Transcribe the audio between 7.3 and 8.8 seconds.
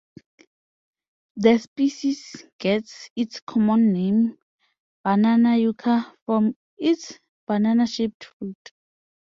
banana-shaped fruit.